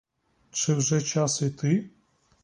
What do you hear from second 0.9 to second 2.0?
час іти?